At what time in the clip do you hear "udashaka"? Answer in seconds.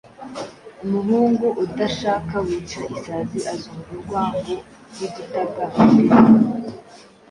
1.63-2.35